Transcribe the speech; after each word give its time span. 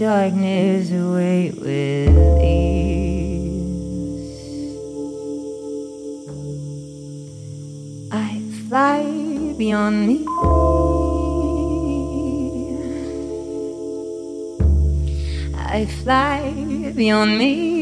darkness 0.00 0.90
away 0.92 1.50
with 1.60 2.40
ease. 2.40 3.60
I 8.10 8.40
fly 8.66 9.04
beyond 9.58 10.06
me. 10.08 10.24
I 15.54 15.84
fly 15.84 16.92
beyond 16.96 17.36
me. 17.36 17.79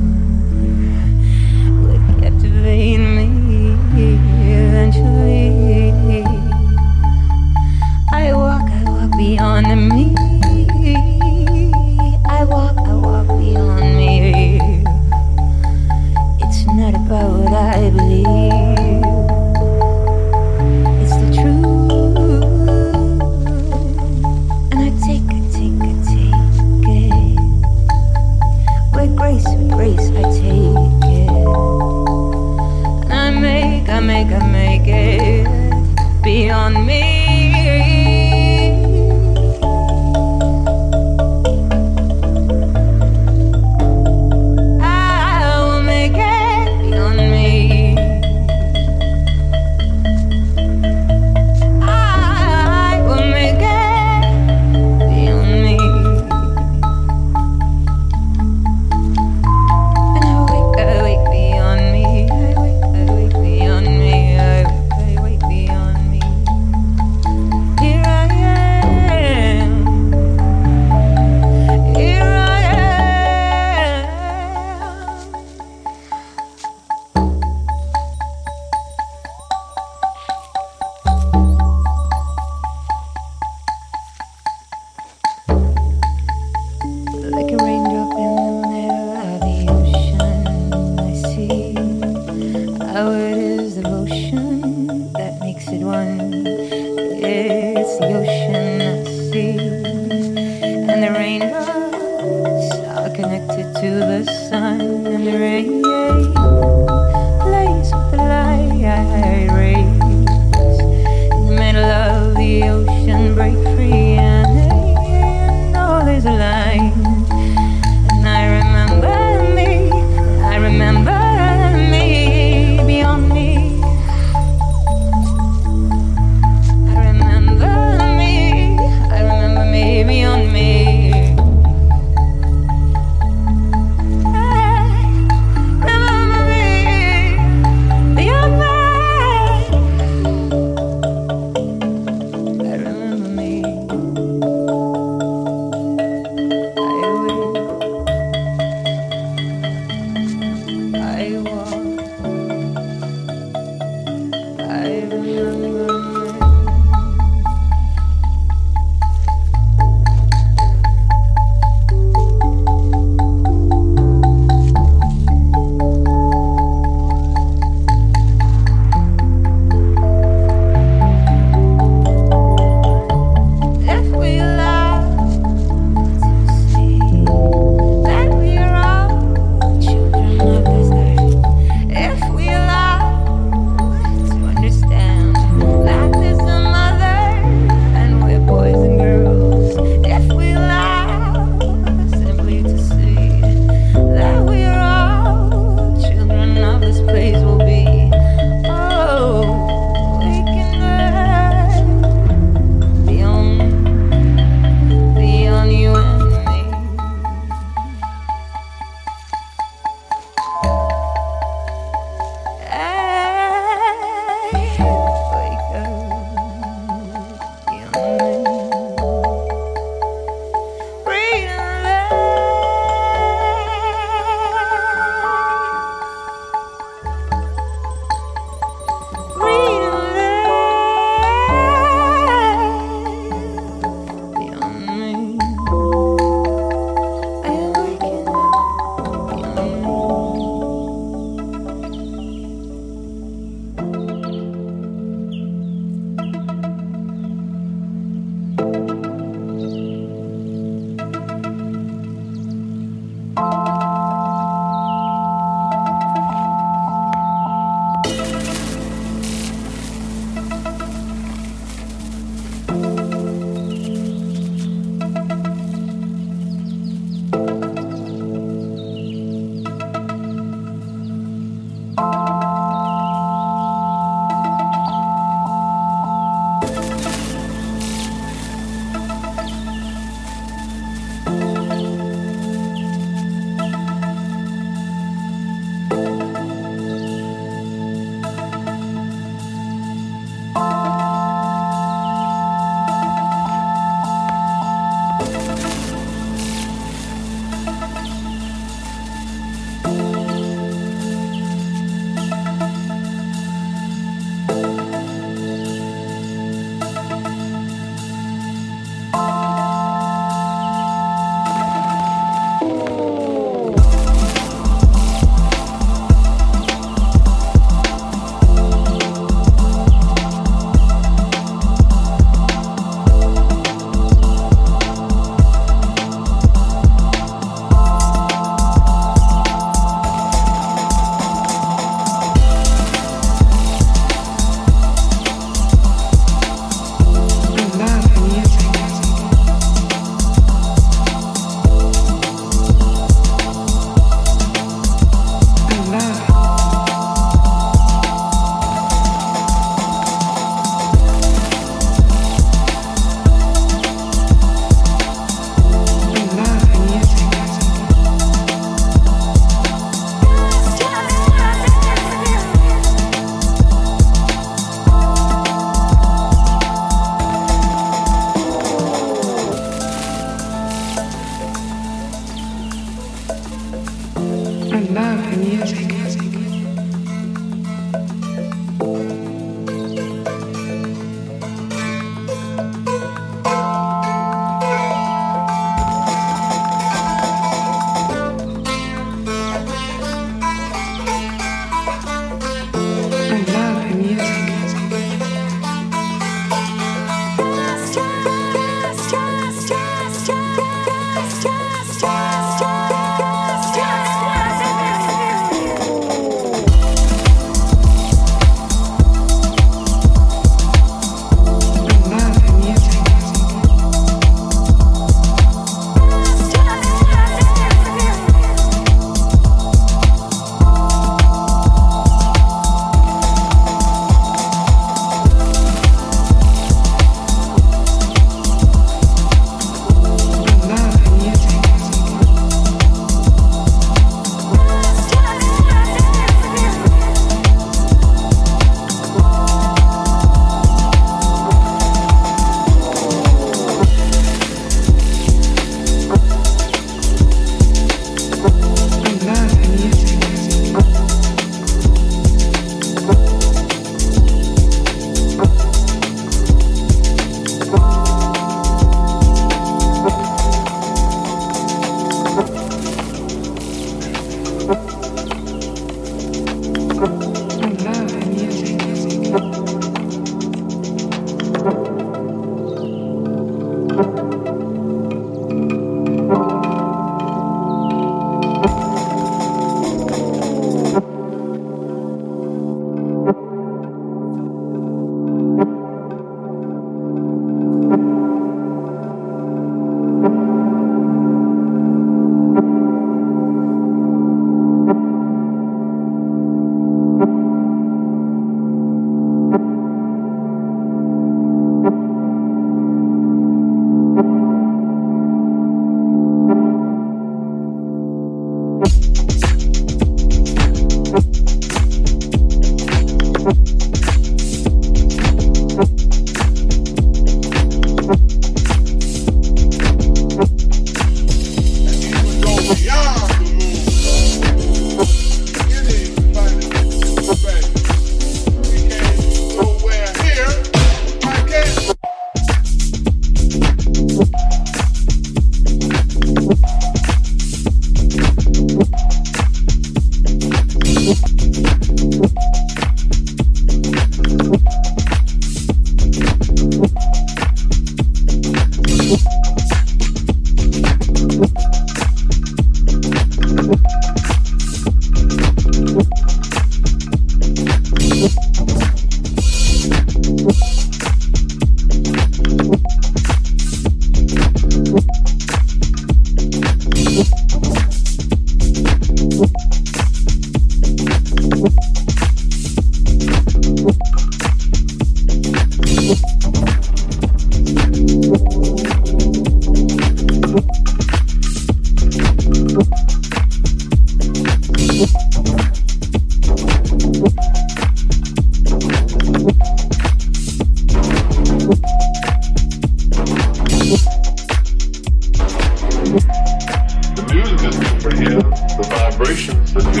vibrations 599.18 599.74
that 599.74 599.82
do 599.92 600.00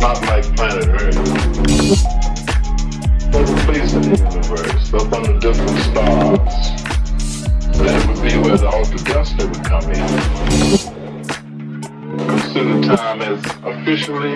not 0.00 0.20
like 0.26 0.44
planet 0.54 0.88
Earth. 0.88 1.16
But 3.32 3.46
place 3.64 3.92
in 3.94 4.02
the 4.02 4.08
universe 4.18 4.92
up 4.92 5.12
on 5.14 5.22
the 5.22 5.38
different 5.40 5.78
stars. 5.78 6.54
That 7.78 8.06
would 8.06 8.20
be 8.22 8.36
where 8.36 8.58
the 8.58 8.68
altar 8.68 8.98
duster 9.04 9.46
would 9.46 9.64
come 9.64 9.90
in. 9.90 10.08
Consider 12.28 12.96
time 12.96 13.22
as 13.22 13.40
officially 13.64 14.34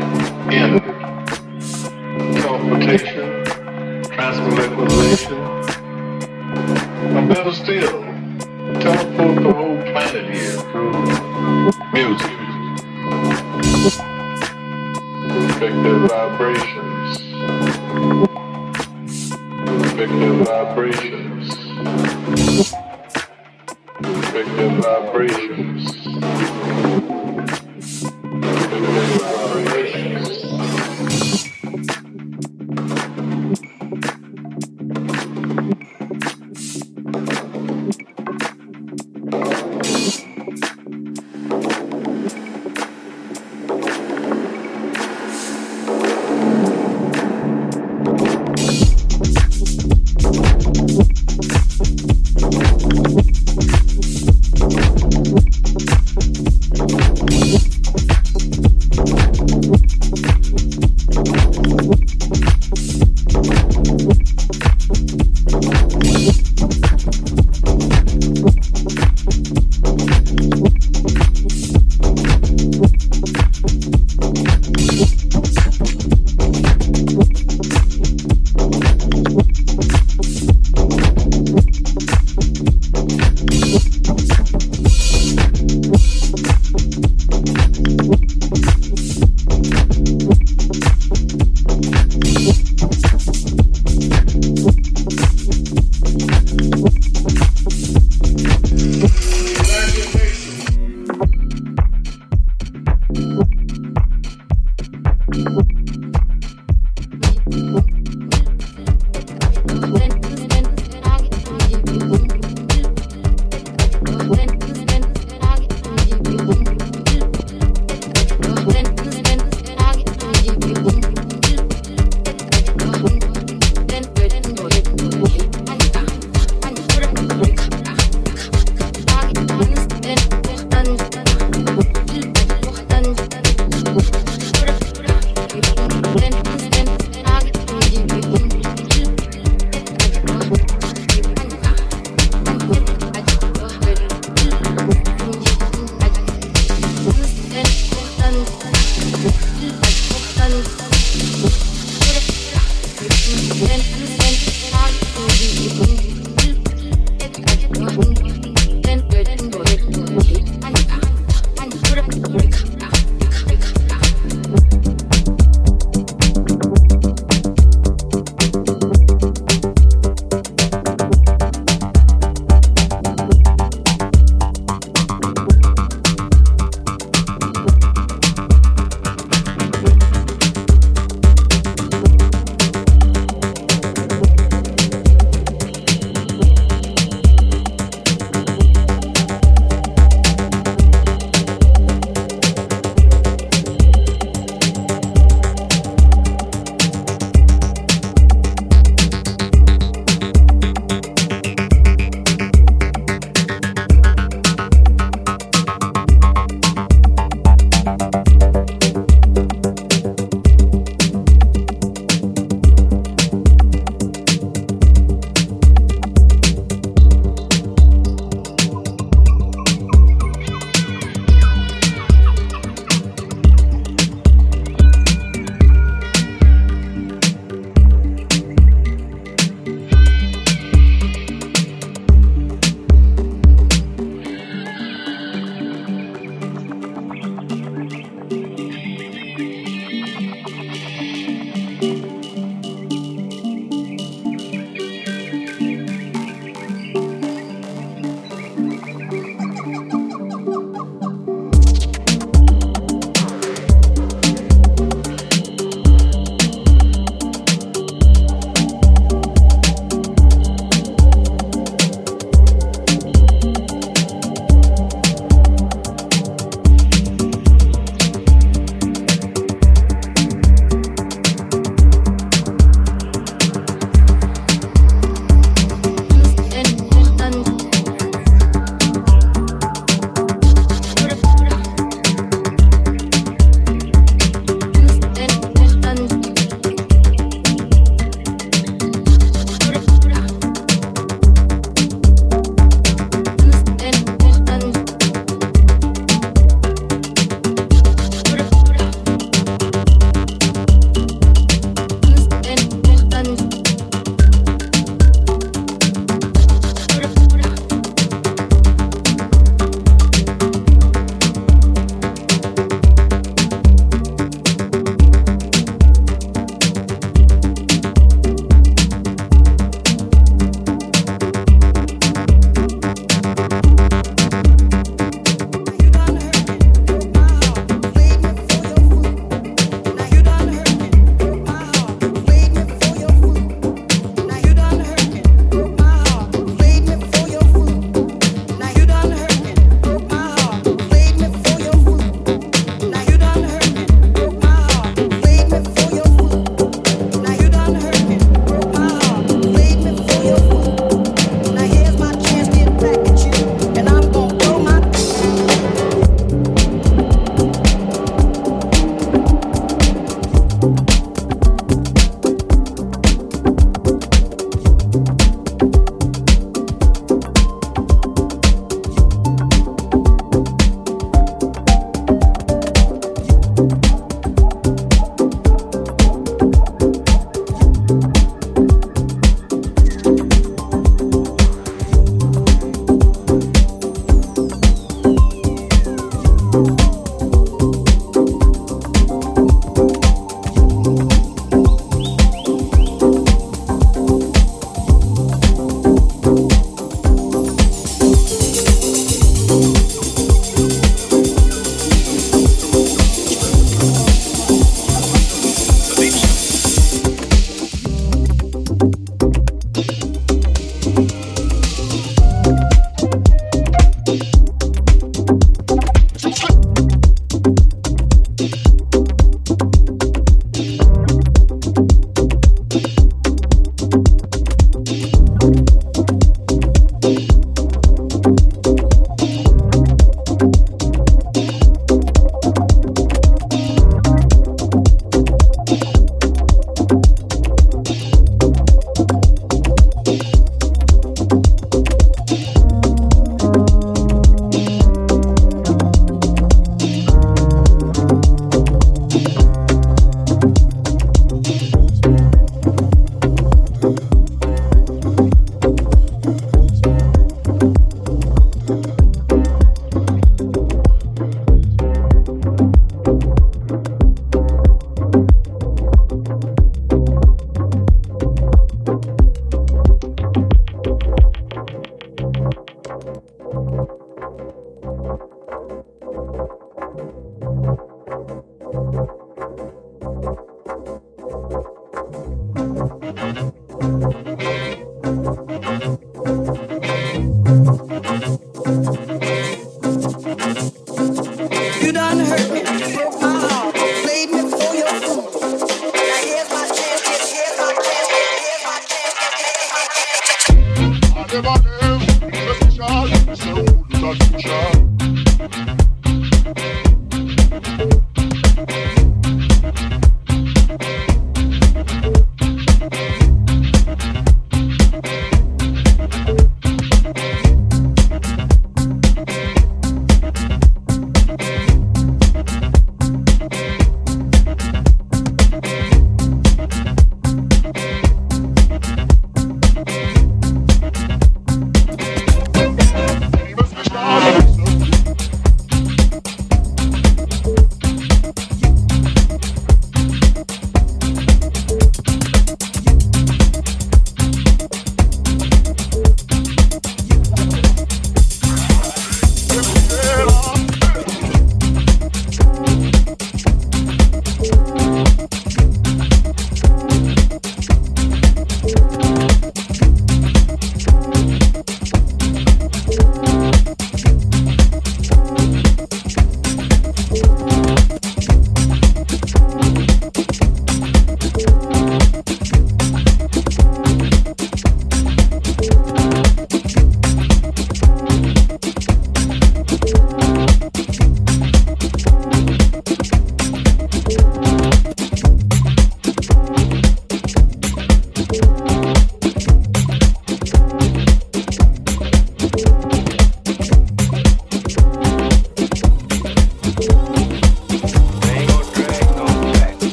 ended. 0.55 1.12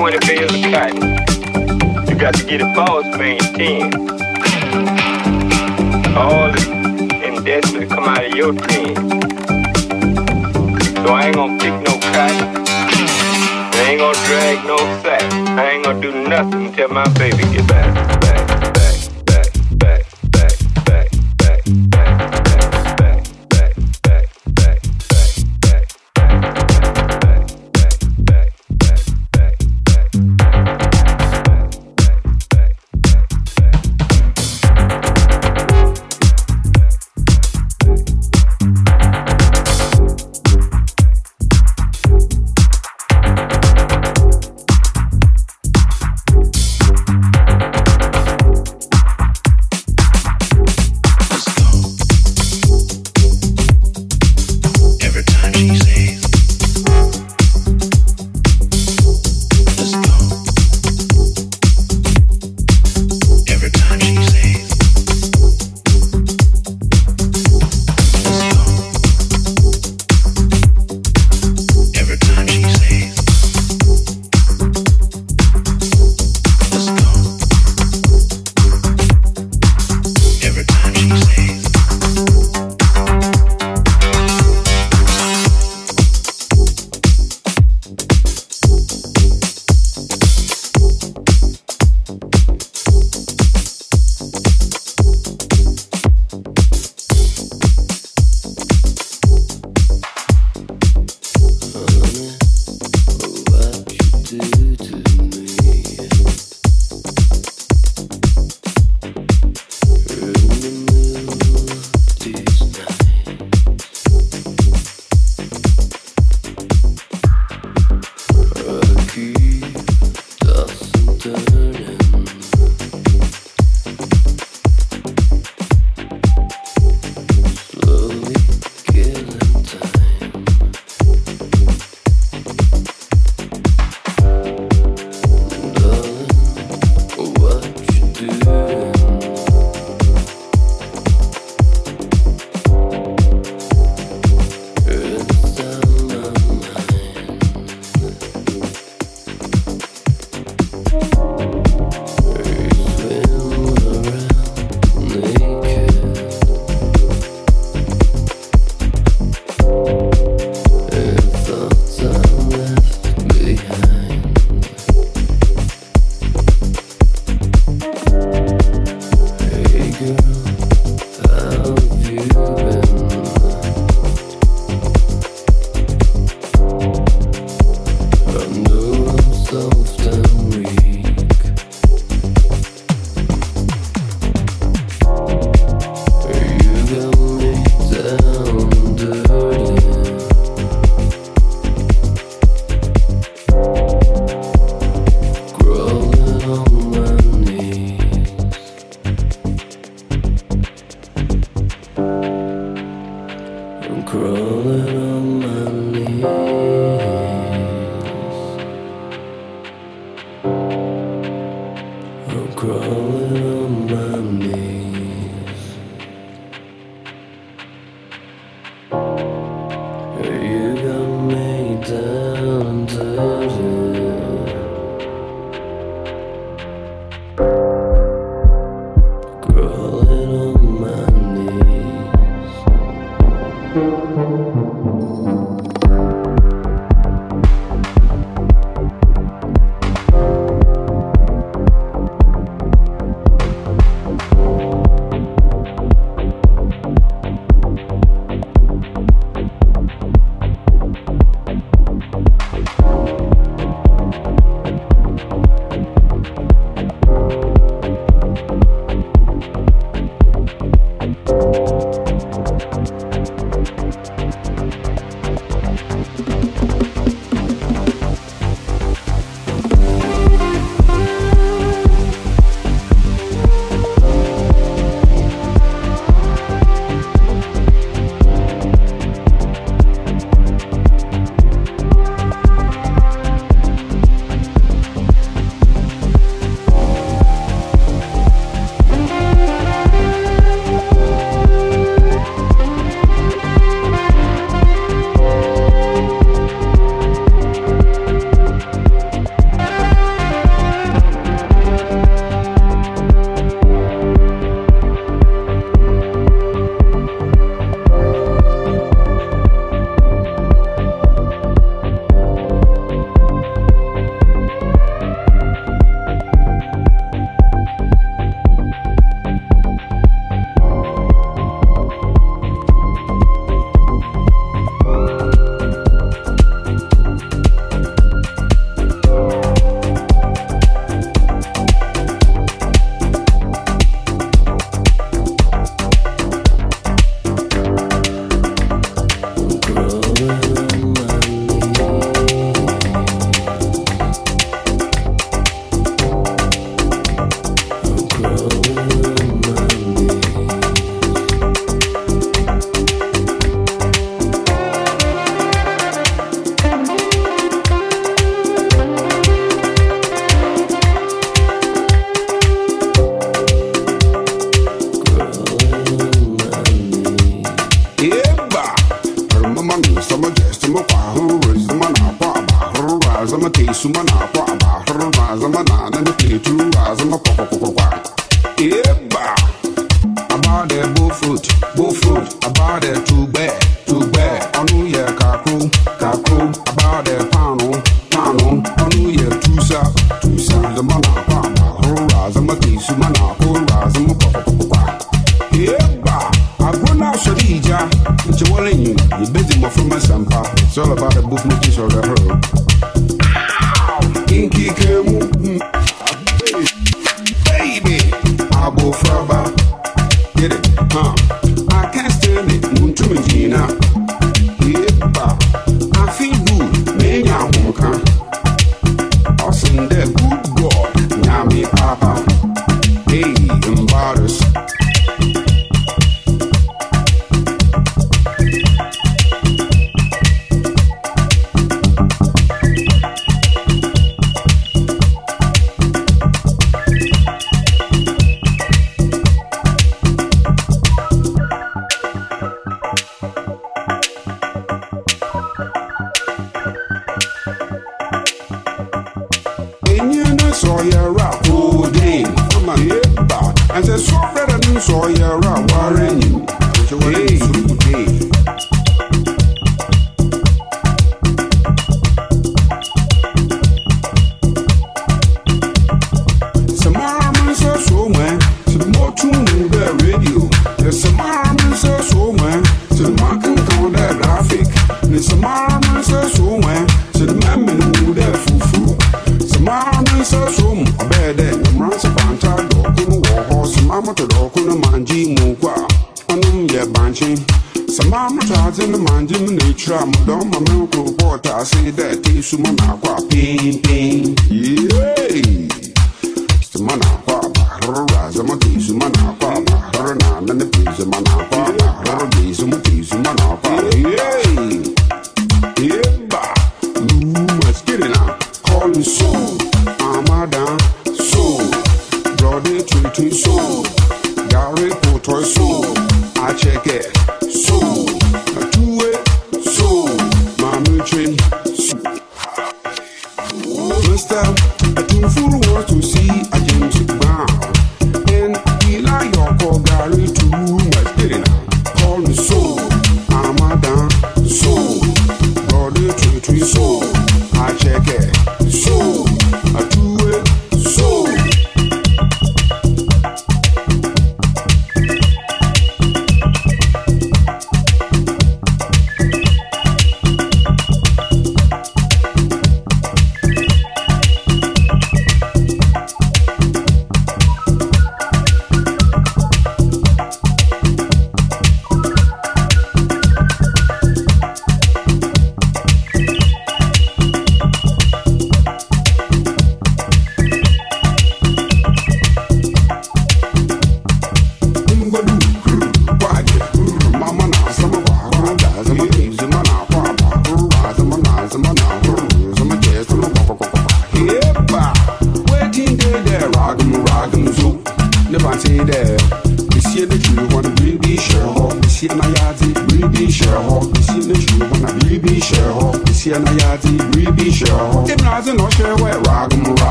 20 0.00 0.18
bales 0.26 0.54
of 0.54 0.62
cotton. 0.72 0.96
You 2.08 2.16
got 2.18 2.34
to 2.36 2.44
get 2.46 2.62
a 2.62 2.72
boss 2.74 3.04
man 3.18 3.38
10. 3.38 3.92
All 6.16 6.50
the 6.50 6.62
investment 7.22 7.90
come 7.90 8.04
out 8.04 8.24
of 8.24 8.34
your 8.34 8.54
10. 8.54 8.96
So 11.04 11.12
I 11.12 11.26
ain't 11.26 11.36
gonna 11.36 11.58
pick 11.58 11.74
no 11.82 11.98
cotton. 12.00 12.64
I 13.76 13.84
ain't 13.90 14.00
gonna 14.00 14.24
drag 14.24 14.64
no 14.66 14.78
sack. 15.02 15.22
I 15.58 15.72
ain't 15.72 15.84
gonna 15.84 16.00
do 16.00 16.12
nothing 16.26 16.68
until 16.68 16.88
my 16.88 17.06
baby 17.18 17.42
get 17.52 17.68
back. 17.68 18.09